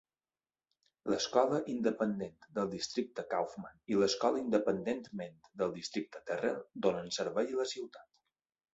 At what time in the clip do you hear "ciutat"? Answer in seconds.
7.79-8.15